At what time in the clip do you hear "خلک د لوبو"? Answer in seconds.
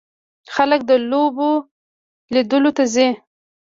0.55-1.51